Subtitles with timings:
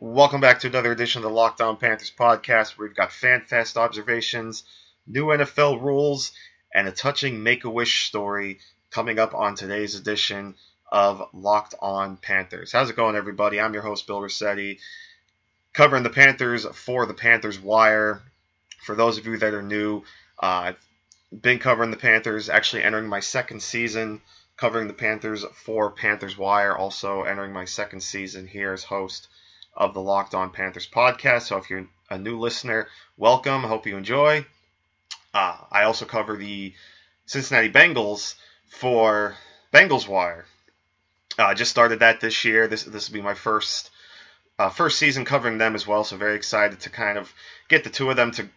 [0.00, 3.76] Welcome back to another edition of the Locked On Panthers podcast where we've got FanFest
[3.76, 4.62] observations,
[5.08, 6.30] new NFL rules,
[6.72, 8.60] and a touching Make a Wish story
[8.92, 10.54] coming up on today's edition
[10.92, 12.70] of Locked On Panthers.
[12.70, 13.60] How's it going, everybody?
[13.60, 14.78] I'm your host, Bill Ricchette,
[15.72, 18.22] covering the Panthers for the Panthers Wire.
[18.84, 20.04] For those of you that are new,
[20.40, 20.78] uh, I've
[21.32, 24.20] been covering the Panthers, actually entering my second season
[24.56, 29.26] covering the Panthers for Panthers Wire, also entering my second season here as host
[29.78, 31.42] of the Locked On Panthers podcast.
[31.42, 33.64] So if you're a new listener, welcome.
[33.64, 34.44] I hope you enjoy.
[35.32, 36.74] Uh, I also cover the
[37.26, 38.34] Cincinnati Bengals
[38.68, 39.36] for
[39.72, 40.46] Bengals Wire.
[41.38, 42.66] I uh, just started that this year.
[42.66, 43.90] This this will be my first
[44.58, 46.02] uh, first season covering them as well.
[46.02, 47.32] So very excited to kind of
[47.68, 48.48] get the two of them to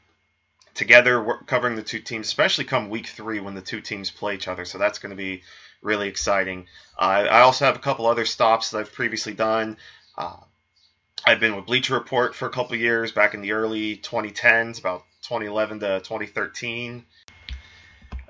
[0.73, 4.47] together covering the two teams, especially come week three when the two teams play each
[4.47, 4.65] other.
[4.65, 5.43] So that's going to be
[5.83, 6.65] really exciting.
[6.97, 9.77] Uh, I also have a couple other stops that I've previously done.
[10.17, 10.37] Uh,
[11.23, 15.03] I've been with Bleacher Report for a couple years back in the early 2010s, about
[15.21, 17.05] 2011 to 2013.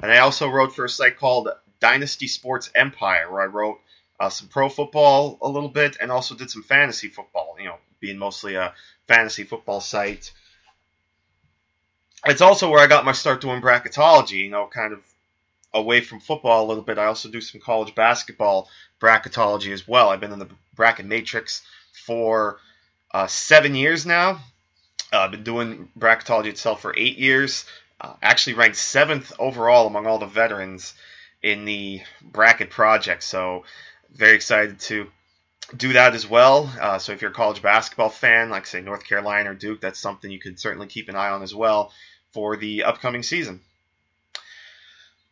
[0.01, 1.47] And I also wrote for a site called
[1.79, 3.79] Dynasty Sports Empire, where I wrote
[4.19, 7.77] uh, some pro football a little bit and also did some fantasy football, you know,
[8.01, 8.73] being mostly a
[9.07, 10.33] fantasy football site.
[12.25, 14.99] It's also where I got my start doing bracketology, you know, kind of
[15.73, 16.97] away from football a little bit.
[16.97, 20.09] I also do some college basketball bracketology as well.
[20.09, 21.61] I've been in the bracket matrix
[21.93, 22.59] for
[23.13, 24.41] uh, seven years now.
[25.13, 27.65] Uh, I've been doing bracketology itself for eight years.
[27.99, 30.93] Uh, actually ranked seventh overall among all the veterans
[31.43, 33.23] in the bracket project.
[33.23, 33.63] So
[34.11, 35.07] very excited to
[35.75, 36.71] do that as well.
[36.79, 39.99] Uh, so if you're a college basketball fan, like say North Carolina or Duke, that's
[39.99, 41.91] something you could certainly keep an eye on as well
[42.33, 43.61] for the upcoming season.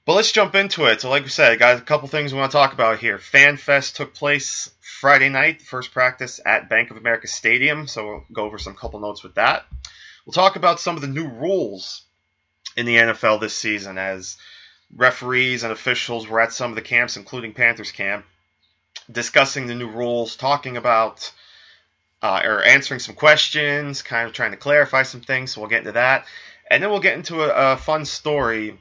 [0.09, 1.02] But let's jump into it.
[1.02, 3.20] So, like we said, guys, a couple things we want to talk about here.
[3.20, 7.86] FanFest took place Friday night, first practice at Bank of America Stadium.
[7.86, 9.68] So, we'll go over some couple notes with that.
[10.25, 12.02] We'll talk about some of the new rules
[12.75, 14.38] in the NFL this season as
[14.96, 18.26] referees and officials were at some of the camps, including Panthers camp,
[19.12, 21.31] discussing the new rules, talking about
[22.24, 25.52] uh, or answering some questions, kind of trying to clarify some things.
[25.52, 26.26] So, we'll get into that.
[26.68, 28.80] And then we'll get into a, a fun story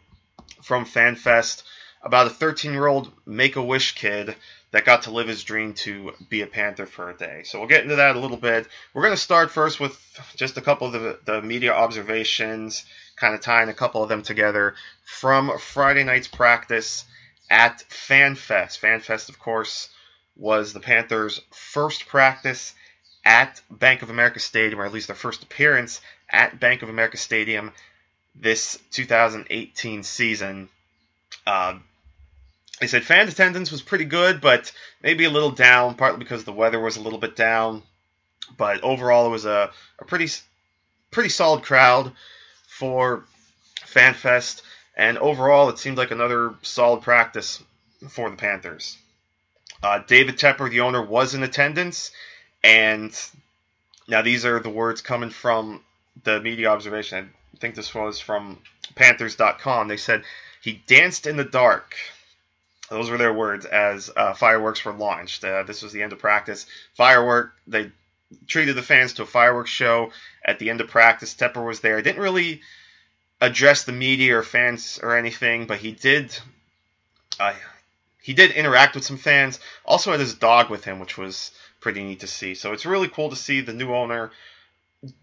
[0.62, 1.62] from FanFest
[2.02, 4.36] about a 13 year old Make a Wish kid
[4.70, 7.42] that got to live his dream to be a Panther for a day.
[7.44, 8.68] So we'll get into that a little bit.
[8.92, 9.98] We're going to start first with
[10.36, 12.84] just a couple of the, the media observations,
[13.16, 14.74] kind of tying a couple of them together
[15.04, 17.04] from Friday night's practice
[17.50, 18.78] at FanFest.
[18.78, 19.88] FanFest, of course,
[20.36, 22.74] was the Panthers' first practice
[23.24, 27.16] at Bank of America Stadium, or at least their first appearance at Bank of America
[27.16, 27.72] Stadium
[28.40, 30.68] this 2018 season.
[31.46, 31.78] Uh,
[32.80, 34.72] they said fan attendance was pretty good, but
[35.02, 37.82] maybe a little down, partly because the weather was a little bit down.
[38.56, 40.28] But overall, it was a, a pretty
[41.10, 42.12] pretty solid crowd
[42.66, 43.24] for
[43.86, 44.62] FanFest,
[44.96, 47.62] and overall, it seemed like another solid practice
[48.08, 48.96] for the Panthers.
[49.82, 52.10] Uh, David Tepper, the owner, was in attendance,
[52.62, 53.12] and
[54.06, 55.82] now these are the words coming from
[56.24, 57.32] the media observation.
[57.58, 58.58] I think this was from
[58.94, 59.88] Panthers.com.
[59.88, 60.22] They said
[60.62, 61.96] he danced in the dark.
[62.88, 65.42] Those were their words as uh, fireworks were launched.
[65.42, 66.66] Uh, this was the end of practice.
[66.94, 67.52] Firework.
[67.66, 67.90] They
[68.46, 70.12] treated the fans to a fireworks show
[70.44, 71.34] at the end of practice.
[71.34, 72.00] Tepper was there.
[72.00, 72.60] Didn't really
[73.40, 76.38] address the media or fans or anything, but he did.
[77.40, 77.54] Uh,
[78.22, 79.58] he did interact with some fans.
[79.84, 82.54] Also had his dog with him, which was pretty neat to see.
[82.54, 84.30] So it's really cool to see the new owner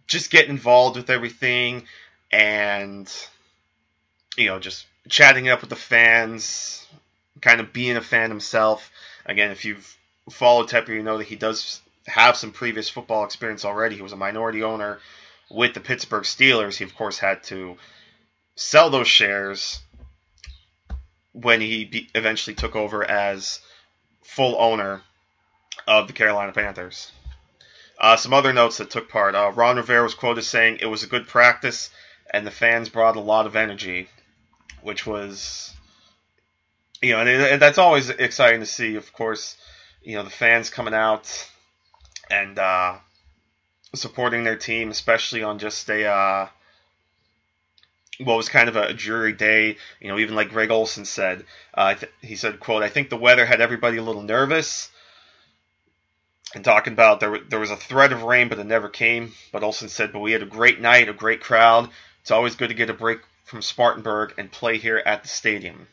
[0.08, 1.86] just get involved with everything
[2.36, 3.10] and
[4.36, 6.86] you know just chatting it up with the fans,
[7.42, 8.92] kind of being a fan himself.
[9.26, 9.98] Again, if you've
[10.30, 13.96] followed Tepper, you know that he does have some previous football experience already.
[13.96, 15.00] He was a minority owner
[15.50, 16.76] with the Pittsburgh Steelers.
[16.76, 17.78] He of course had to
[18.56, 19.80] sell those shares
[21.32, 23.62] when he eventually took over as
[24.24, 25.02] full owner
[25.88, 27.12] of the Carolina Panthers.
[27.98, 29.36] Uh, some other notes that took part.
[29.36, 31.90] Uh, Ron Rivera was quoted saying, It was a good practice,
[32.32, 34.08] and the fans brought a lot of energy,
[34.82, 35.74] which was,
[37.02, 39.58] you know, and, and that's always exciting to see, of course,
[40.04, 41.50] you know, the fans coming out
[42.30, 42.96] and uh,
[43.94, 46.48] supporting their team, especially on just a, uh,
[48.20, 49.78] what was kind of a dreary day.
[50.00, 53.18] You know, even like Greg Olsen said, uh, th- he said, "quote I think the
[53.18, 54.90] weather had everybody a little nervous."
[56.54, 59.34] And talking about there, there was a threat of rain, but it never came.
[59.52, 61.90] But Olsen said, "But we had a great night, a great crowd.
[62.26, 65.88] It's always good to get a break from Spartanburg and play here at the stadium."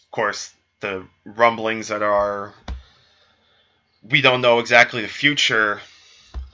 [0.00, 2.54] Of course, the rumblings that are
[4.02, 5.82] we don't know exactly the future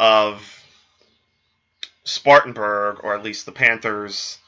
[0.01, 0.65] of
[2.03, 4.39] Spartanburg, or at least the Panthers'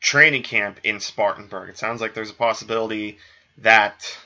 [0.00, 1.68] training camp in Spartanburg.
[1.68, 3.20] It sounds like there's a possibility
[3.58, 4.18] that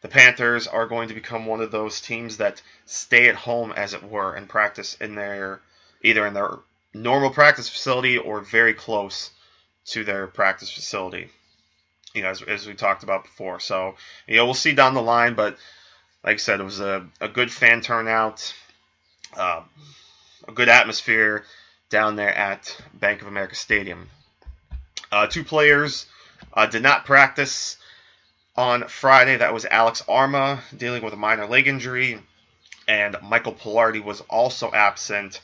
[0.00, 3.94] the Panthers are going to become one of those teams that stay at home, as
[3.94, 5.60] it were, and practice in their
[6.02, 6.60] either in their
[6.94, 9.30] normal practice facility or very close
[9.86, 11.28] to their practice facility.
[12.14, 13.60] You know, as, as we talked about before.
[13.60, 13.94] So,
[14.26, 15.58] you know, we'll see down the line, but
[16.24, 18.54] like I said, it was a, a good fan turnout,
[19.36, 19.62] uh,
[20.46, 21.44] a good atmosphere
[21.90, 24.08] down there at Bank of America Stadium.
[25.10, 26.06] Uh, two players
[26.52, 27.76] uh, did not practice
[28.56, 29.36] on Friday.
[29.36, 32.20] That was Alex Armah dealing with a minor leg injury,
[32.86, 35.40] and Michael Palardy was also absent.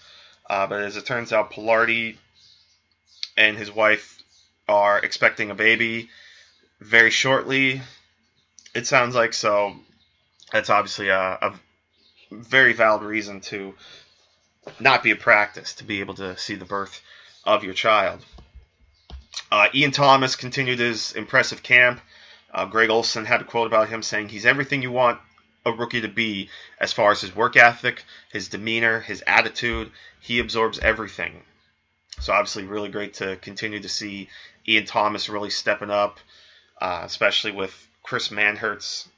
[0.49, 2.17] Uh, but as it turns out, Palardy
[3.37, 4.23] and his wife
[4.69, 6.11] are expecting a baby
[6.81, 7.81] very shortly.
[8.75, 9.77] It sounds like so.
[10.53, 11.55] That's obviously a, a
[12.31, 13.75] very valid reason to
[14.81, 17.03] not be a practice to be able to see the birth
[17.45, 18.25] of your child.
[19.51, 22.01] Uh, Ian Thomas continued his impressive camp.
[22.53, 25.19] Uh, Greg Olsen had a quote about him saying he's everything you want
[25.67, 29.91] a rookie to be as far as his work ethic, his demeanor, his attitude.
[30.21, 31.43] He absorbs everything.
[32.21, 34.29] So obviously, really great to continue to see
[34.67, 36.21] Ian Thomas really stepping up,
[36.81, 39.09] uh, especially with Chris Manhertz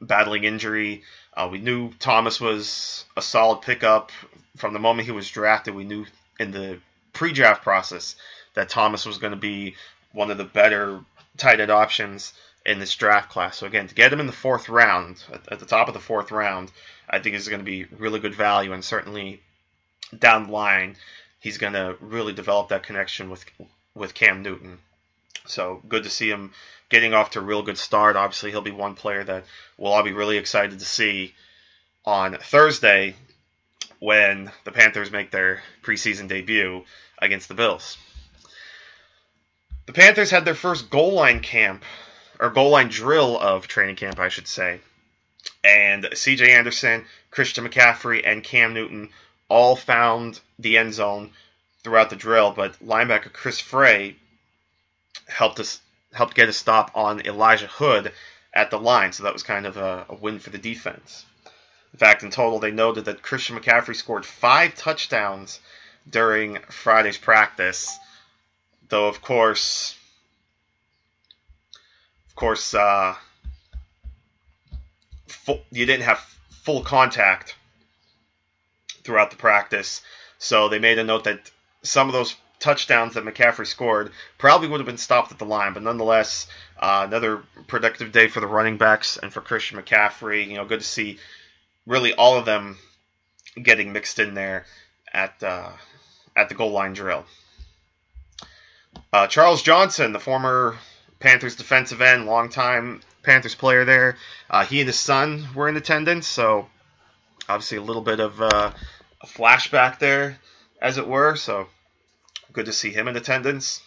[0.00, 1.02] battling injury.
[1.34, 4.10] Uh, we knew Thomas was a solid pickup
[4.56, 5.74] from the moment he was drafted.
[5.74, 6.06] We knew
[6.40, 6.78] in the
[7.12, 8.16] pre-draft process
[8.54, 9.74] that Thomas was going to be
[10.12, 11.00] one of the better
[11.36, 12.32] tight end options
[12.66, 13.56] in this draft class.
[13.56, 16.00] So again, to get him in the fourth round, at, at the top of the
[16.00, 16.70] fourth round,
[17.08, 19.40] I think is going to be really good value, and certainly
[20.16, 20.96] down the line,
[21.40, 23.44] he's going to really develop that connection with
[23.94, 24.78] with Cam Newton.
[25.46, 26.52] So good to see him
[26.88, 28.16] getting off to a real good start.
[28.16, 29.44] Obviously, he'll be one player that
[29.78, 31.34] we'll all be really excited to see
[32.04, 33.14] on Thursday
[34.00, 36.84] when the Panthers make their preseason debut
[37.18, 37.96] against the Bills.
[39.86, 41.84] The Panthers had their first goal line camp,
[42.40, 44.80] or goal line drill of training camp, I should say.
[45.64, 49.10] And CJ Anderson, Christian McCaffrey, and Cam Newton
[49.48, 51.30] all found the end zone
[51.82, 54.16] throughout the drill, but linebacker Chris Frey
[55.28, 55.80] helped us
[56.12, 58.12] helped get a stop on Elijah Hood
[58.52, 61.24] at the line, so that was kind of a, a win for the defense.
[61.92, 65.60] In fact, in total, they noted that Christian McCaffrey scored five touchdowns
[66.08, 67.96] during Friday's practice,
[68.88, 69.95] though of course,
[72.36, 73.14] course, uh,
[75.26, 76.18] full, you didn't have
[76.62, 77.56] full contact
[79.02, 80.02] throughout the practice,
[80.38, 81.50] so they made a note that
[81.82, 85.72] some of those touchdowns that McCaffrey scored probably would have been stopped at the line,
[85.72, 86.46] but nonetheless,
[86.78, 90.46] uh, another productive day for the running backs and for Christian McCaffrey.
[90.46, 91.18] You know, good to see
[91.86, 92.78] really all of them
[93.62, 94.66] getting mixed in there
[95.12, 95.70] at uh,
[96.34, 97.24] at the goal line drill.
[99.12, 100.76] Uh, Charles Johnson, the former
[101.18, 104.16] Panthers defensive end, longtime Panthers player there,
[104.50, 106.68] uh, he and his son were in attendance, so
[107.48, 108.72] obviously a little bit of uh,
[109.20, 110.38] a flashback there,
[110.80, 111.36] as it were.
[111.36, 111.68] So
[112.56, 113.82] Good to see him in attendance.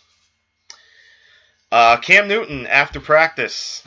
[1.71, 3.83] Uh, Cam Newton, after practice,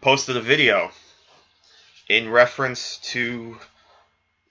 [0.00, 0.90] posted a video
[2.08, 3.56] in reference to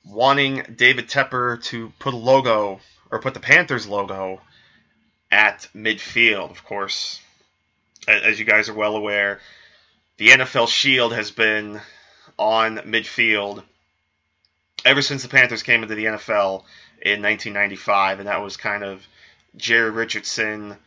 [0.06, 2.80] wanting David Tepper to put a logo
[3.12, 4.42] or put the Panthers logo
[5.30, 6.50] at midfield.
[6.50, 7.20] Of course,
[8.08, 9.40] as you guys are well aware,
[10.18, 11.80] the NFL Shield has been
[12.38, 13.64] on midfield
[14.86, 16.64] ever since the Panthers came into the NFL
[17.02, 19.06] in 1995, and that was kind of
[19.56, 20.78] Jerry Richardson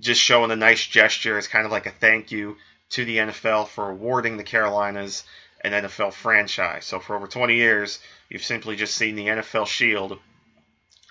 [0.00, 2.56] just showing a nice gesture as kind of like a thank you
[2.90, 5.24] to the NFL for awarding the Carolinas
[5.62, 6.84] an NFL franchise.
[6.84, 10.18] So for over 20 years, you've simply just seen the NFL Shield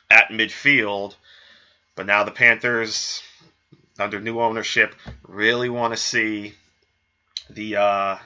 [0.09, 1.15] at midfield,
[1.95, 3.21] but now the Panthers,
[3.99, 4.95] under new ownership,
[5.27, 6.53] really want to see
[7.49, 8.17] the uh,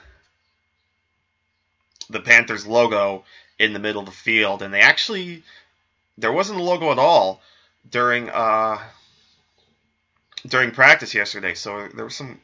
[2.10, 3.24] the Panthers logo
[3.58, 5.42] in the middle of the field, and they actually
[6.18, 7.40] there wasn't a logo at all
[7.90, 8.78] during uh,
[10.46, 11.54] during practice yesterday.
[11.54, 12.40] So there was some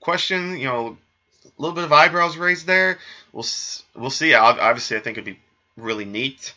[0.00, 0.96] question, you know,
[1.44, 2.98] a little bit of eyebrows raised there.
[3.32, 3.46] We'll
[3.94, 4.34] we'll see.
[4.34, 5.40] Obviously, I think it'd be
[5.76, 6.54] really neat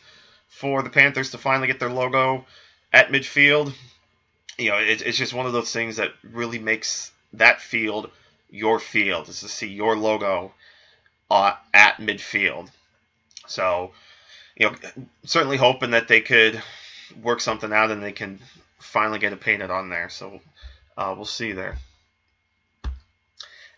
[0.48, 2.44] for the Panthers to finally get their logo
[2.92, 3.72] at midfield.
[4.60, 8.10] You know, it, it's just one of those things that really makes that field
[8.50, 10.52] your field, is to see your logo
[11.30, 12.68] uh, at midfield.
[13.46, 13.92] So,
[14.56, 14.76] you know,
[15.24, 16.60] certainly hoping that they could
[17.22, 18.40] work something out and they can
[18.78, 20.08] finally get it painted on there.
[20.08, 20.40] So
[20.96, 21.78] uh, we'll see there.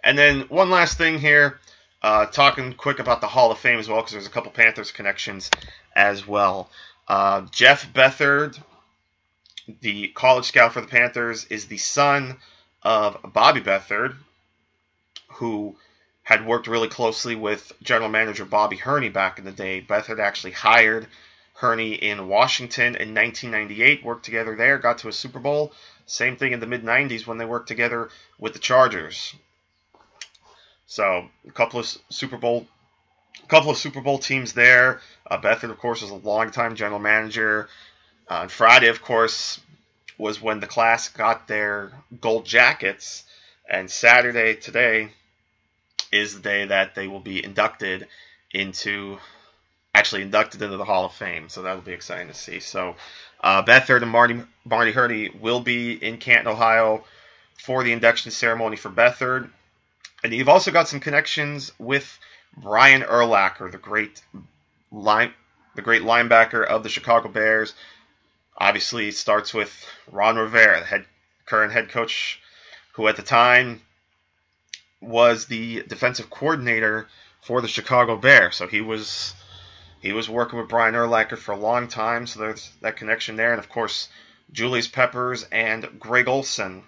[0.03, 1.61] And then one last thing here,
[2.03, 4.91] uh, talking quick about the Hall of Fame as well, because there's a couple Panthers
[4.91, 5.51] connections
[5.95, 6.69] as well.
[7.07, 8.59] Uh, Jeff Beathard,
[9.81, 12.39] the college scout for the Panthers, is the son
[12.83, 14.17] of Bobby Beathard,
[15.35, 15.77] who
[16.23, 19.81] had worked really closely with general manager Bobby Hurney back in the day.
[19.81, 21.07] Beathard actually hired
[21.55, 25.73] Hurney in Washington in 1998, worked together there, got to a Super Bowl.
[26.07, 29.35] Same thing in the mid 90s when they worked together with the Chargers.
[30.87, 32.67] So a couple of Super Bowl,
[33.43, 35.01] a couple of Super Bowl teams there.
[35.27, 37.69] Uh, Beathard, of course, was a longtime general manager.
[38.29, 39.61] Uh, Friday, of course,
[40.19, 43.25] was when the class got their gold jackets,
[43.69, 45.11] and Saturday today
[46.13, 48.07] is the day that they will be inducted
[48.53, 49.19] into
[49.95, 51.49] actually inducted into the Hall of Fame.
[51.49, 52.61] So that'll be exciting to see.
[52.61, 52.97] So
[53.43, 57.05] uh, and Marty Marty Hurney will be in Canton, Ohio,
[57.59, 59.51] for the induction ceremony for Beathard,
[60.23, 62.19] and you've also got some connections with
[62.57, 64.23] Brian Urlacher, the great
[64.93, 65.33] line,
[65.75, 67.75] the great linebacker of the Chicago Bears.
[68.63, 69.73] Obviously, it starts with
[70.07, 71.05] Ron Rivera, the head,
[71.47, 72.41] current head coach,
[72.93, 73.83] who at the time
[75.01, 77.09] was the defensive coordinator
[77.41, 78.55] for the Chicago Bears.
[78.55, 79.35] So he was
[80.01, 83.51] he was working with Brian Urlacher for a long time, so there's that connection there.
[83.51, 84.09] And of course,
[84.53, 86.85] Julius Peppers and Greg Olsen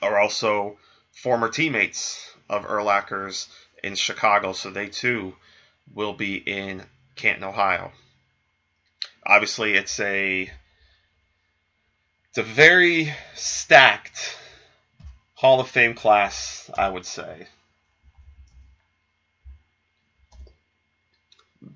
[0.00, 0.78] are also
[1.12, 3.48] former teammates of Urlacher's
[3.84, 5.36] in Chicago, so they too
[5.92, 6.86] will be in
[7.16, 7.92] Canton, Ohio.
[9.26, 10.50] Obviously, it's a
[12.36, 14.36] it's a very stacked
[15.36, 17.46] Hall of Fame class, I would say.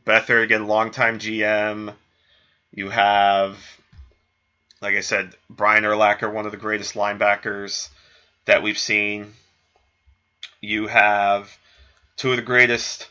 [0.05, 1.95] Beathard, again, longtime GM.
[2.75, 3.57] You have,
[4.83, 7.89] like I said, Brian Urlacher, one of the greatest linebackers
[8.45, 9.33] that we've seen.
[10.61, 11.57] You have
[12.19, 13.09] two of the greatest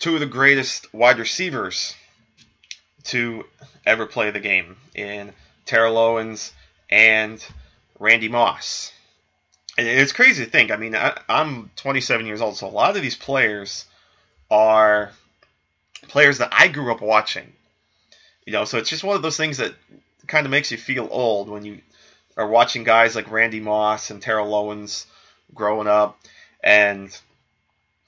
[0.00, 1.94] two of the greatest wide receivers
[3.04, 3.44] to
[3.86, 5.32] ever play the game in
[5.66, 6.52] Terrell Owens
[6.90, 7.44] and
[7.98, 8.92] Randy Moss.
[9.78, 10.70] It's crazy to think.
[10.70, 13.86] I mean, I, am 27 years old, so a lot of these players
[14.50, 15.12] are
[16.08, 17.52] players that I grew up watching.
[18.44, 19.74] You know, so it's just one of those things that
[20.26, 21.80] kind of makes you feel old when you
[22.36, 25.06] are watching guys like Randy Moss and Terrell Owens
[25.54, 26.18] growing up,
[26.62, 27.16] and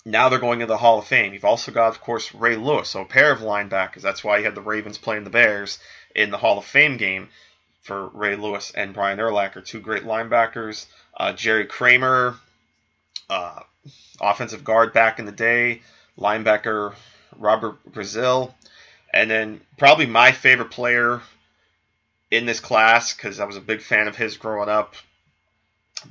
[0.05, 1.33] now they're going into the Hall of Fame.
[1.33, 4.03] You've also got, of course, Ray Lewis, so a pair of linebackers.
[4.03, 5.79] That's why you had the Ravens playing the Bears
[6.15, 7.29] in the Hall of Fame game
[7.83, 10.87] for Ray Lewis and Brian Urlacher, two great linebackers.
[11.17, 12.37] Uh, Jerry Kramer,
[13.29, 13.61] uh,
[14.21, 15.83] offensive guard back in the day,
[16.19, 16.95] linebacker
[17.37, 18.53] Robert Brazile,
[19.13, 21.21] and then probably my favorite player
[22.31, 24.95] in this class because I was a big fan of his growing up,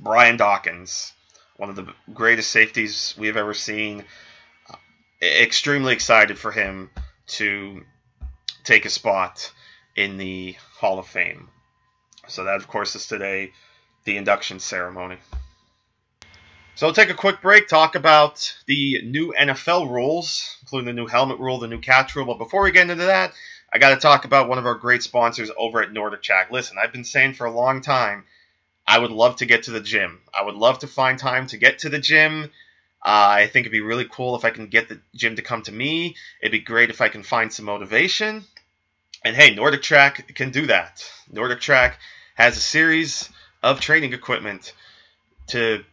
[0.00, 1.12] Brian Dawkins,
[1.62, 4.04] one of the greatest safeties we've ever seen.
[4.68, 4.74] Uh,
[5.22, 6.90] extremely excited for him
[7.28, 7.84] to
[8.64, 9.52] take a spot
[9.94, 11.48] in the Hall of Fame.
[12.26, 13.52] So that, of course, is today
[14.02, 15.18] the induction ceremony.
[16.74, 21.06] So we'll take a quick break, talk about the new NFL rules, including the new
[21.06, 22.26] helmet rule, the new catch rule.
[22.26, 23.34] But before we get into that,
[23.72, 26.50] I got to talk about one of our great sponsors over at NordicTrack.
[26.50, 28.24] Listen, I've been saying for a long time,
[28.86, 30.20] I would love to get to the gym.
[30.34, 32.50] I would love to find time to get to the gym.
[33.04, 35.62] Uh, I think it'd be really cool if I can get the gym to come
[35.62, 36.16] to me.
[36.40, 38.44] It'd be great if I can find some motivation.
[39.24, 41.04] And hey, NordicTrack can do that.
[41.32, 41.94] NordicTrack
[42.34, 43.28] has a series
[43.62, 44.72] of training equipment
[45.48, 45.84] to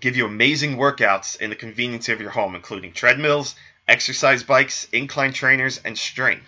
[0.00, 3.54] give you amazing workouts in the convenience of your home, including treadmills,
[3.88, 6.46] exercise bikes, incline trainers, and strength.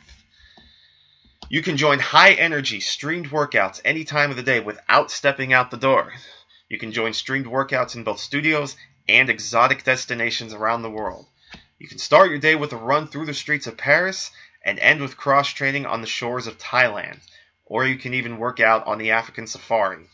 [1.54, 5.70] You can join high energy streamed workouts any time of the day without stepping out
[5.70, 6.12] the door.
[6.68, 8.74] You can join streamed workouts in both studios
[9.08, 11.28] and exotic destinations around the world.
[11.78, 14.32] You can start your day with a run through the streets of Paris
[14.64, 17.20] and end with cross training on the shores of Thailand,
[17.66, 20.08] or you can even work out on the African safari.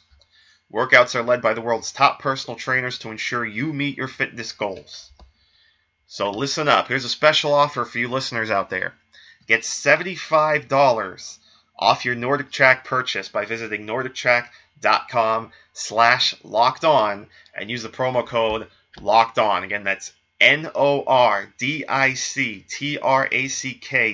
[0.70, 4.52] Workouts are led by the world's top personal trainers to ensure you meet your fitness
[4.52, 5.10] goals.
[6.06, 6.88] So listen up.
[6.88, 8.92] Here's a special offer for you listeners out there.
[9.50, 11.38] Get $75
[11.76, 18.68] off your NordicTrack purchase by visiting nordictrack.com slash locked on and use the promo code
[19.00, 19.64] locked on.
[19.64, 20.72] Again, that's N-O-R-D-I-C-T-R-A-C-K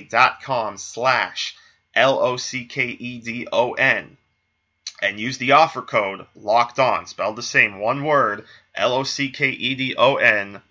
[0.05, 1.55] dot com slash
[1.93, 4.17] L O C K E D O N,
[5.03, 9.29] and use the offer code locked on, spelled the same, one word, L O C
[9.29, 10.63] K E D O N,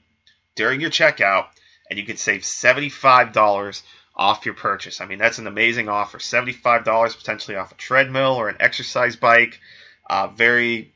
[0.56, 1.46] during your checkout,
[1.88, 3.82] and you can save $75
[4.16, 5.00] off your purchase.
[5.00, 6.18] I mean, that's an amazing offer.
[6.18, 9.60] $75 potentially off a treadmill or an exercise bike.
[10.08, 10.92] Uh, very,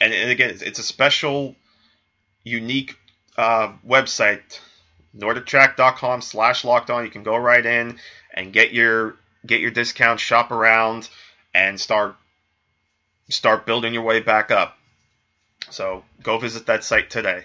[0.00, 1.56] and, and again, it's a special,
[2.42, 2.96] unique
[3.38, 4.60] uh, website,
[5.16, 7.04] NordicTrack.com slash locked on.
[7.04, 7.98] You can go right in
[8.32, 11.08] and get your get your discount, shop around,
[11.54, 12.16] and start
[13.28, 14.76] start building your way back up.
[15.70, 17.44] So go visit that site today.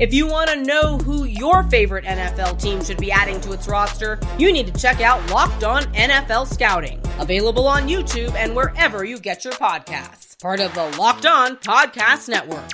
[0.00, 3.68] If you want to know who your favorite NFL team should be adding to its
[3.68, 9.04] roster, you need to check out Locked On NFL Scouting, available on YouTube and wherever
[9.04, 10.40] you get your podcasts.
[10.40, 12.70] Part of the Locked On Podcast Network.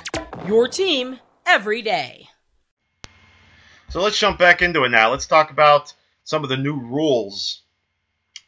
[0.47, 2.29] Your team every day.
[3.89, 5.11] So let's jump back into it now.
[5.11, 5.93] Let's talk about
[6.23, 7.61] some of the new rules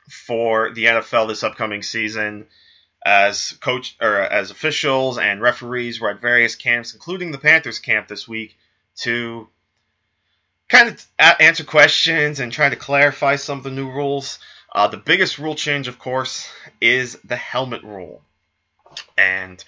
[0.09, 2.48] for the NFL this upcoming season
[3.05, 8.07] as coach or as officials and referees were at various camps, including the Panthers camp
[8.07, 8.55] this week,
[9.01, 9.47] to
[10.67, 11.05] kind of
[11.39, 14.39] answer questions and try to clarify some of the new rules.
[14.71, 18.21] Uh, the biggest rule change, of course, is the helmet rule.
[19.17, 19.63] And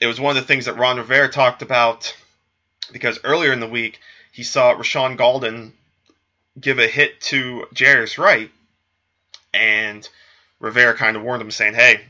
[0.00, 2.14] it was one of the things that Ron Rivera talked about
[2.92, 4.00] because earlier in the week
[4.32, 5.72] he saw Rashaan Gaulden
[6.60, 8.50] give a hit to Jarius Wright,
[9.52, 10.08] and
[10.60, 12.02] Rivera kind of warned him, saying, "Hey,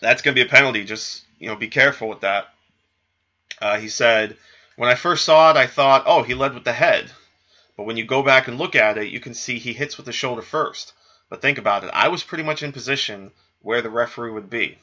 [0.00, 0.84] that's going to be a penalty.
[0.84, 2.48] Just you know, be careful with that."
[3.60, 4.36] Uh, he said
[4.76, 7.10] when I first saw it, I thought, oh, he led with the head.
[7.76, 10.06] But when you go back and look at it, you can see he hits with
[10.06, 10.92] the shoulder first.
[11.28, 11.90] But think about it.
[11.94, 14.78] I was pretty much in position where the referee would be.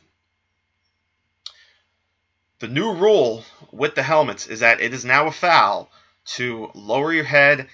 [2.60, 5.90] The new rule with the helmets is that it is now a foul
[6.36, 7.70] to lower your head,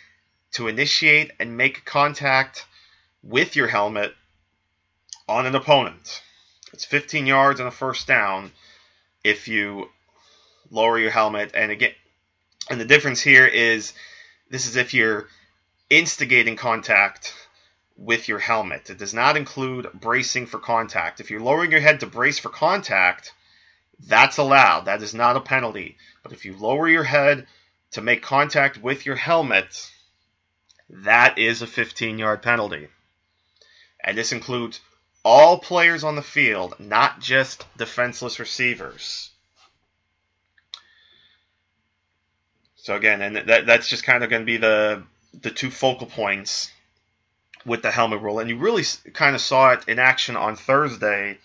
[0.53, 2.65] to initiate and make contact
[3.23, 4.13] with your helmet
[5.27, 6.21] on an opponent.
[6.71, 8.51] It's 15 yards and a first down
[9.23, 9.89] if you
[10.69, 11.51] lower your helmet.
[11.53, 11.93] And again,
[12.69, 13.93] and the difference here is
[14.49, 15.27] this is if you're
[15.89, 17.33] instigating contact
[17.97, 18.89] with your helmet.
[18.89, 21.19] It does not include bracing for contact.
[21.19, 23.33] If you're lowering your head to brace for contact,
[23.99, 24.85] that's allowed.
[24.85, 25.97] That is not a penalty.
[26.23, 27.47] But if you lower your head
[27.91, 29.91] to make contact with your helmet,
[30.89, 32.89] that is a 15 yard penalty.
[34.03, 34.81] And this includes
[35.23, 39.31] all players on the field, not just defenseless receivers.
[42.85, 45.01] So again, and that that's just kind of going to be the
[45.41, 46.71] the two focal points
[47.65, 51.39] with the helmet rule, and you really kind of saw it in action on Thursday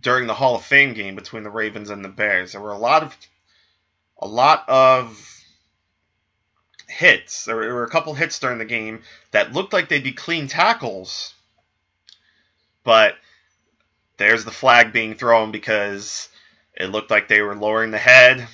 [0.00, 2.52] during the Hall of Fame game between the Ravens and the Bears.
[2.52, 3.16] There were a lot of
[4.22, 5.44] a lot of
[6.86, 7.46] hits.
[7.46, 11.34] There were a couple hits during the game that looked like they'd be clean tackles,
[12.84, 13.16] but
[14.16, 16.28] there's the flag being thrown because
[16.76, 18.46] it looked like they were lowering the head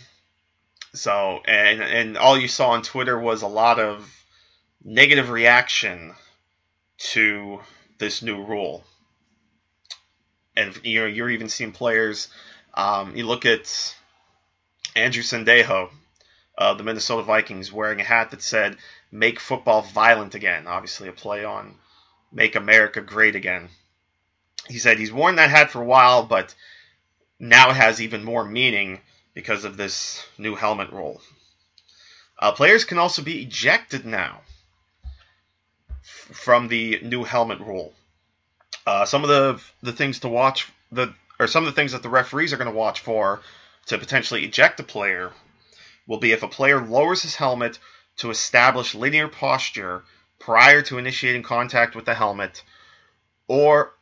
[0.94, 4.08] so and and all you saw on Twitter was a lot of
[4.84, 6.14] negative reaction
[6.98, 7.60] to
[7.98, 8.84] this new rule.
[10.56, 12.28] And you know you're even seeing players.
[12.74, 13.94] Um, you look at
[14.94, 15.90] Andrew Sendejo,
[16.56, 18.76] uh, the Minnesota Vikings, wearing a hat that said
[19.10, 21.76] "Make football violent again." Obviously, a play on
[22.32, 23.68] "Make America Great Again."
[24.68, 26.54] He said he's worn that hat for a while, but
[27.38, 29.00] now it has even more meaning
[29.34, 31.20] because of this new helmet rule.
[32.38, 34.40] Uh, players can also be ejected now
[36.02, 37.92] from the new helmet rule.
[38.86, 42.02] Uh, some of the the things to watch the or some of the things that
[42.02, 43.40] the referees are going to watch for
[43.86, 45.32] to potentially eject a player
[46.06, 47.78] will be if a player lowers his helmet
[48.16, 50.04] to establish linear posture
[50.38, 52.62] prior to initiating contact with the helmet,
[53.48, 53.92] or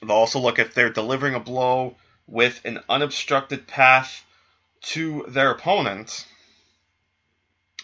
[0.00, 1.96] they'll also look if they're delivering a blow
[2.32, 4.24] with an unobstructed path
[4.80, 6.26] to their opponent,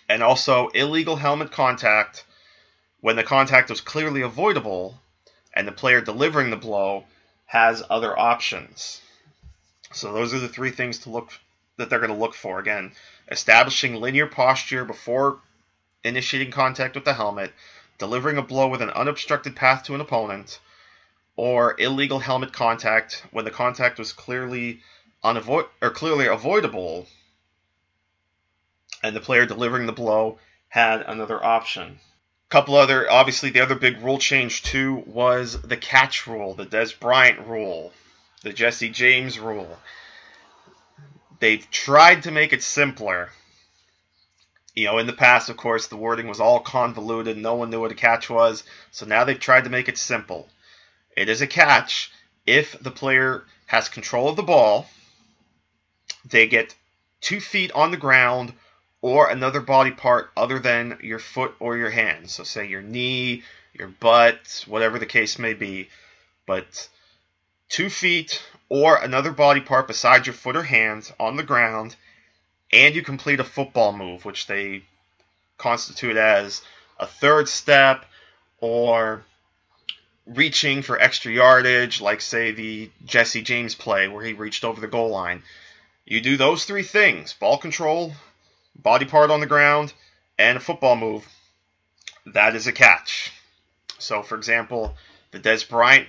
[0.09, 2.25] and also illegal helmet contact
[3.01, 4.99] when the contact was clearly avoidable
[5.53, 7.05] and the player delivering the blow
[7.45, 9.03] has other options.
[9.93, 11.31] So those are the three things to look
[11.77, 12.93] that they're going to look for again,
[13.31, 15.41] establishing linear posture before
[16.03, 17.53] initiating contact with the helmet,
[17.99, 20.59] delivering a blow with an unobstructed path to an opponent,
[21.39, 24.81] or illegal helmet contact when the contact was clearly
[25.23, 27.07] unavoid or clearly avoidable,
[29.05, 30.37] and the player delivering the blow
[30.69, 32.01] had another option.
[32.49, 36.99] Couple other, obviously, the other big rule change too was the catch rule, the Dez
[36.99, 37.93] Bryant rule,
[38.43, 39.79] the Jesse James rule.
[41.39, 43.31] They've tried to make it simpler.
[44.75, 47.37] You know, in the past, of course, the wording was all convoluted.
[47.37, 48.65] No one knew what a catch was.
[48.91, 50.49] So now they've tried to make it simple.
[51.19, 52.13] It is a catch
[52.47, 54.89] if the player has control of the ball,
[56.25, 56.77] they get
[57.21, 58.53] two feet on the ground
[59.01, 62.31] or another body part other than your foot or your hand.
[62.31, 65.89] So, say your knee, your butt, whatever the case may be.
[66.47, 66.89] But
[67.69, 71.97] two feet or another body part besides your foot or hand on the ground,
[72.73, 74.85] and you complete a football move, which they
[75.57, 76.63] constitute as
[76.97, 78.05] a third step
[78.61, 79.25] or
[80.29, 84.87] reaching for extra yardage, like, say, the Jesse James play where he reached over the
[84.87, 85.43] goal line.
[86.05, 88.13] You do those three things ball control,
[88.77, 89.93] body part on the ground,
[90.39, 91.27] and a football move.
[92.27, 93.33] That is a catch.
[93.99, 94.95] So, for example,
[95.31, 96.09] the Dez Bryant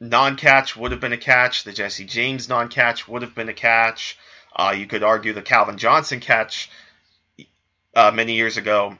[0.00, 1.64] non catch would have been a catch.
[1.64, 4.18] The Jesse James non catch would have been a catch.
[4.54, 6.70] Uh, you could argue the Calvin Johnson catch
[7.94, 8.96] uh, many years ago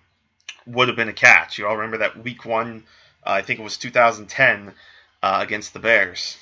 [0.66, 1.58] would have been a catch.
[1.58, 2.84] You all remember that week one,
[3.28, 4.74] I think it was 2010,
[5.22, 6.36] uh, against the Bears.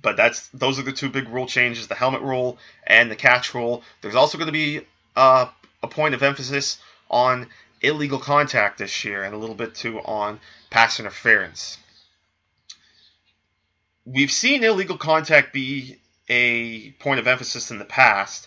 [0.00, 3.54] But that's those are the two big rule changes: the helmet rule and the catch
[3.54, 3.82] rule.
[4.00, 5.46] There's also going to be uh,
[5.82, 6.78] a point of emphasis
[7.10, 7.48] on
[7.80, 10.38] illegal contact this year, and a little bit too on
[10.70, 11.78] pass interference.
[14.04, 18.46] We've seen illegal contact be a point of emphasis in the past,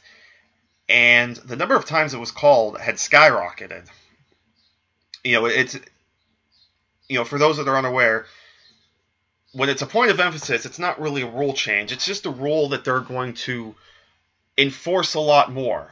[0.87, 3.87] and the number of times it was called had skyrocketed.
[5.23, 5.77] You know, it's
[7.11, 8.25] you know, for those that are unaware,
[9.51, 11.91] when it's a point of emphasis, it's not really a rule change.
[11.91, 13.75] It's just a rule that they're going to
[14.57, 15.91] enforce a lot more.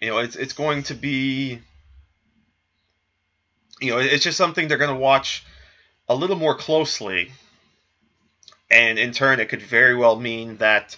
[0.00, 1.60] You know, it's it's going to be
[3.80, 5.44] you know, it's just something they're going to watch
[6.08, 7.30] a little more closely.
[8.72, 10.96] And in turn, it could very well mean that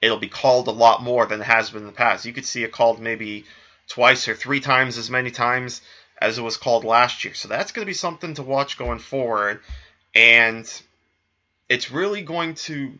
[0.00, 2.26] it'll be called a lot more than it has been in the past.
[2.26, 3.44] You could see it called maybe
[3.86, 5.80] twice or three times as many times
[6.22, 7.34] as it was called last year.
[7.34, 9.60] So that's going to be something to watch going forward
[10.14, 10.82] and
[11.68, 12.98] it's really going to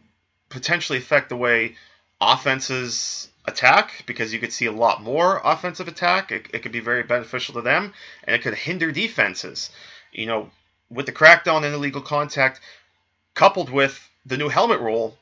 [0.49, 1.77] potentially affect the way
[2.21, 6.33] offenses attack because you could see a lot more offensive attack.
[6.33, 7.93] It, it, could be very beneficial to them,
[8.25, 9.71] and it could hinder defenses.
[10.13, 10.51] You know,
[10.91, 12.61] with the crackdown and illegal contact,
[13.35, 15.19] coupled with the new helmet rule,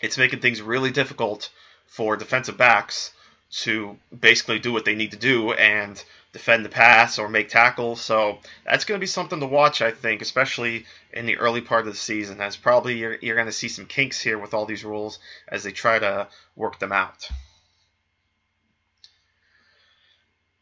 [0.00, 1.50] it's making things really difficult
[1.86, 3.12] for defensive backs
[3.52, 8.00] to basically do what they need to do and defend the pass or make tackles.
[8.00, 11.86] So that's going to be something to watch, I think, especially in the early part
[11.86, 12.40] of the season.
[12.40, 15.62] As probably you're, you're going to see some kinks here with all these rules as
[15.62, 17.28] they try to work them out.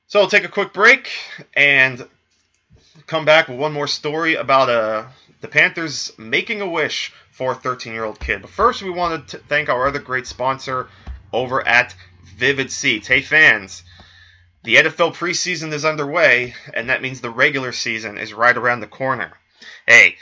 [0.08, 1.08] So I'll take a quick break
[1.54, 2.04] and
[3.06, 5.04] come back with one more story about uh,
[5.40, 8.42] the Panthers making a wish for a 13 year old kid.
[8.42, 10.88] But first, we want to thank our other great sponsor
[11.32, 13.08] over at Vivid Seats.
[13.08, 13.82] Hey, fans.
[14.62, 18.86] The NFL preseason is underway, and that means the regular season is right around the
[18.86, 19.32] corner.
[19.86, 20.16] Hey,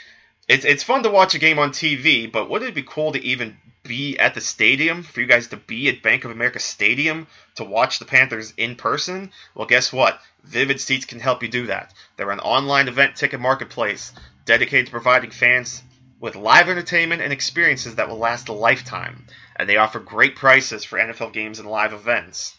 [0.47, 3.23] it's it's fun to watch a game on TV, but wouldn't it be cool to
[3.23, 7.27] even be at the stadium for you guys to be at Bank of America Stadium
[7.55, 9.31] to watch the Panthers in person?
[9.55, 10.21] Well, guess what?
[10.43, 11.93] Vivid Seats can help you do that.
[12.15, 14.13] They're an online event ticket marketplace
[14.45, 15.83] dedicated to providing fans
[16.19, 19.25] with live entertainment and experiences that will last a lifetime,
[19.59, 22.55] and they offer great prices for NFL games and live events.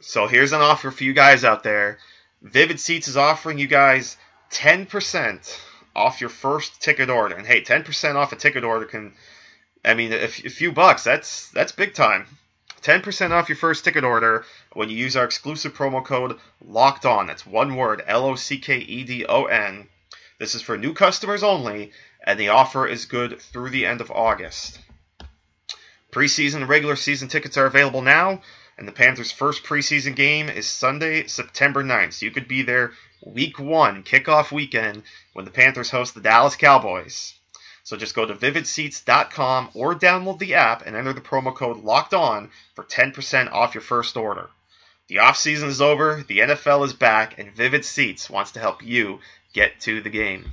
[0.00, 1.98] So here's an offer for you guys out there.
[2.40, 4.16] Vivid Seats is offering you guys
[4.52, 5.60] 10%
[5.94, 7.36] off your first ticket order.
[7.36, 9.14] And hey, 10% off a ticket order can,
[9.84, 12.26] I mean, a, few bucks, that's, that's big time.
[12.80, 17.26] 10% off your first ticket order when you use our exclusive promo code LOCKED ON.
[17.26, 19.88] That's one word, L O C K E D O N.
[20.38, 21.92] This is for new customers only,
[22.26, 24.80] and the offer is good through the end of August.
[26.12, 28.42] Preseason and regular season tickets are available now.
[28.78, 32.14] And the Panthers' first preseason game is Sunday, September 9th.
[32.14, 32.92] So you could be there
[33.24, 37.34] week one, kickoff weekend, when the Panthers host the Dallas Cowboys.
[37.84, 42.14] So just go to vividseats.com or download the app and enter the promo code LOCKED
[42.14, 44.50] ON for 10% off your first order.
[45.08, 49.20] The offseason is over, the NFL is back, and Vivid Seats wants to help you
[49.52, 50.52] get to the game.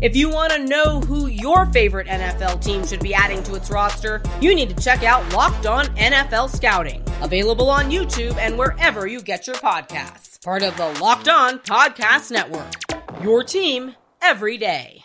[0.00, 3.68] If you want to know who your favorite NFL team should be adding to its
[3.68, 9.08] roster, you need to check out Locked On NFL Scouting, available on YouTube and wherever
[9.08, 10.40] you get your podcasts.
[10.44, 12.72] Part of the Locked On Podcast Network.
[13.24, 15.02] Your team every day.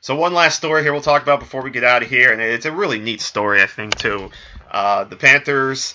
[0.00, 2.40] So one last story here we'll talk about before we get out of here, and
[2.40, 4.30] it's a really neat story, I think, too.
[4.70, 5.94] Uh, the Panthers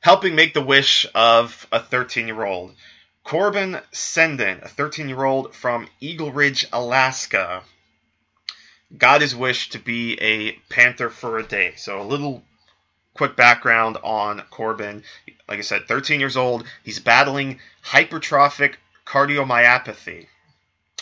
[0.00, 2.74] helping make the wish of a 13-year-old.
[3.24, 7.62] Corbin Senden, a 13 year old from Eagle Ridge, Alaska,
[8.98, 11.74] got his wish to be a Panther for a day.
[11.76, 12.42] So, a little
[13.14, 15.04] quick background on Corbin.
[15.48, 16.66] Like I said, 13 years old.
[16.82, 18.74] He's battling hypertrophic
[19.06, 20.26] cardiomyopathy,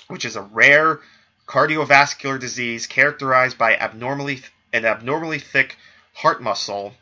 [0.08, 1.00] which is a rare
[1.46, 5.76] cardiovascular disease characterized by abnormally an abnormally thick
[6.14, 6.94] heart muscle.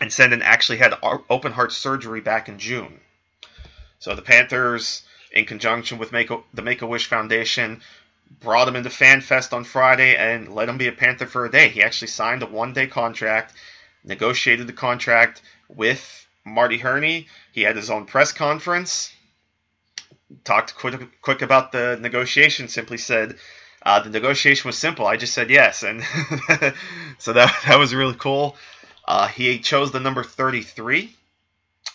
[0.00, 0.94] And Senden actually had
[1.28, 3.00] open heart surgery back in June.
[4.00, 7.82] So the Panthers, in conjunction with Make a, the Make a Wish Foundation,
[8.40, 11.68] brought him into FanFest on Friday and let him be a Panther for a day.
[11.68, 13.54] He actually signed a one day contract,
[14.02, 17.28] negotiated the contract with Marty Hurney.
[17.52, 19.12] He had his own press conference,
[20.44, 23.36] talked quick, quick about the negotiation, simply said,
[23.82, 25.06] uh, the negotiation was simple.
[25.06, 25.82] I just said yes.
[25.82, 26.02] And
[27.18, 28.56] so that, that was really cool.
[29.06, 31.14] Uh, he chose the number 33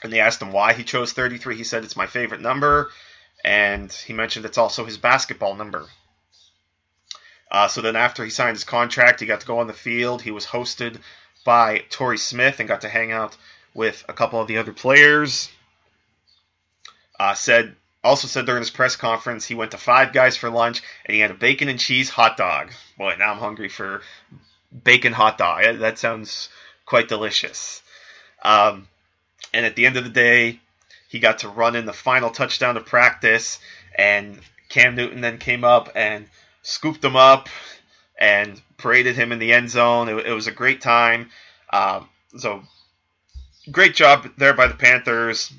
[0.06, 1.58] and they asked him why he chose 33.
[1.58, 2.92] He said it's my favorite number,
[3.44, 5.86] and he mentioned it's also his basketball number.
[7.52, 10.22] Uh, so then, after he signed his contract, he got to go on the field.
[10.22, 11.00] He was hosted
[11.44, 13.36] by Torrey Smith and got to hang out
[13.74, 15.50] with a couple of the other players.
[17.20, 20.84] Uh, said also said during his press conference he went to Five Guys for lunch
[21.06, 22.72] and he had a bacon and cheese hot dog.
[22.98, 24.02] Boy, now I'm hungry for
[24.84, 25.80] bacon hot dog.
[25.80, 26.50] That sounds
[26.86, 27.82] quite delicious.
[28.44, 28.88] Um,
[29.56, 30.60] and at the end of the day,
[31.08, 33.58] he got to run in the final touchdown of practice,
[33.98, 34.38] and
[34.68, 36.28] Cam Newton then came up and
[36.62, 37.48] scooped him up
[38.20, 40.10] and paraded him in the end zone.
[40.10, 41.30] It, it was a great time.
[41.72, 42.64] Um, so,
[43.72, 45.54] great job there by the Panthers,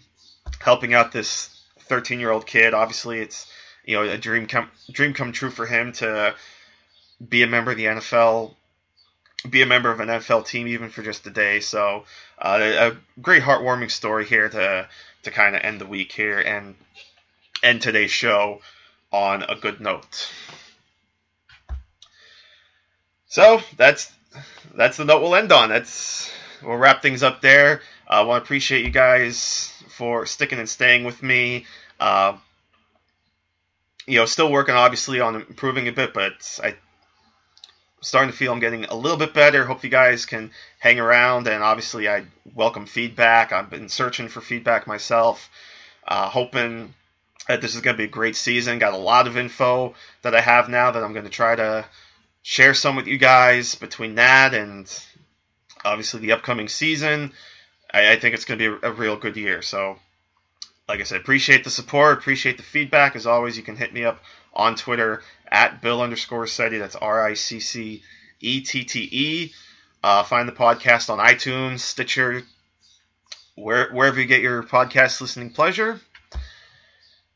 [0.60, 1.48] helping out this
[1.80, 2.74] 13 year old kid.
[2.74, 3.50] Obviously, it's
[3.86, 6.34] you know a dream come dream come true for him to
[7.26, 8.54] be a member of the NFL
[9.48, 11.60] be a member of an NFL team even for just a day.
[11.60, 12.04] So
[12.38, 14.88] uh, a great heartwarming story here to
[15.24, 16.74] to kind of end the week here and
[17.62, 18.60] end today's show
[19.12, 20.30] on a good note.
[23.28, 24.12] So that's
[24.74, 25.68] that's the note we'll end on.
[25.68, 26.30] That's
[26.62, 27.82] we'll wrap things up there.
[28.06, 31.66] I want to appreciate you guys for sticking and staying with me.
[31.98, 32.36] Uh,
[34.06, 36.76] you know, still working obviously on improving a bit, but I
[38.00, 39.64] starting to feel I'm getting a little bit better.
[39.64, 43.52] Hope you guys can hang around, and obviously I welcome feedback.
[43.52, 45.48] I've been searching for feedback myself,
[46.06, 46.94] uh, hoping
[47.48, 48.78] that this is going to be a great season.
[48.78, 51.84] Got a lot of info that I have now that I'm going to try to
[52.42, 54.88] share some with you guys between that and
[55.84, 57.32] obviously the upcoming season.
[57.92, 59.62] I, I think it's going to be a, a real good year.
[59.62, 59.98] So,
[60.88, 63.16] like I said, appreciate the support, appreciate the feedback.
[63.16, 66.78] As always, you can hit me up on Twitter at Bill underscore Setti.
[66.78, 68.02] That's R I C C
[68.40, 69.52] E T T E.
[70.02, 72.42] Uh, find the podcast on iTunes, Stitcher,
[73.56, 76.00] where, wherever you get your podcast listening pleasure.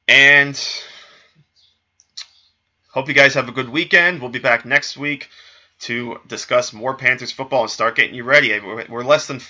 [0.07, 0.61] And
[2.91, 4.21] hope you guys have a good weekend.
[4.21, 5.29] We'll be back next week
[5.81, 8.59] to discuss more Panthers football and start getting you ready.
[8.61, 9.41] We're less than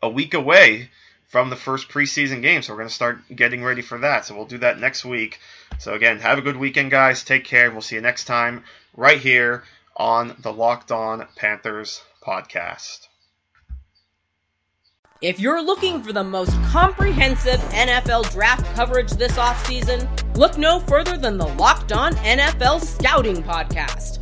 [0.00, 0.90] a week away
[1.32, 2.60] from the first preseason game.
[2.60, 4.26] So we're going to start getting ready for that.
[4.26, 5.40] So we'll do that next week.
[5.78, 7.24] So again, have a good weekend, guys.
[7.24, 7.70] Take care.
[7.70, 8.64] We'll see you next time
[8.94, 9.64] right here
[9.96, 13.08] on the Locked On Panthers podcast.
[15.22, 21.16] If you're looking for the most comprehensive NFL draft coverage this offseason, look no further
[21.16, 24.21] than the Locked On NFL Scouting Podcast.